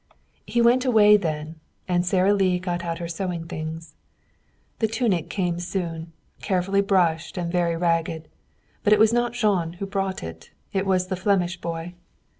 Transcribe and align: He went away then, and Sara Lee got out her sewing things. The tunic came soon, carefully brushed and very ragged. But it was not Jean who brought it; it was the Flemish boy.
He 0.47 0.63
went 0.63 0.83
away 0.83 1.15
then, 1.15 1.59
and 1.87 2.03
Sara 2.03 2.33
Lee 2.33 2.57
got 2.57 2.83
out 2.83 2.97
her 2.97 3.07
sewing 3.07 3.45
things. 3.47 3.93
The 4.79 4.87
tunic 4.87 5.29
came 5.29 5.59
soon, 5.59 6.11
carefully 6.41 6.81
brushed 6.81 7.37
and 7.37 7.51
very 7.51 7.77
ragged. 7.77 8.27
But 8.83 8.93
it 8.93 8.99
was 8.99 9.13
not 9.13 9.33
Jean 9.33 9.73
who 9.73 9.85
brought 9.85 10.23
it; 10.23 10.49
it 10.73 10.87
was 10.87 11.05
the 11.05 11.15
Flemish 11.15 11.57
boy. 11.61 11.93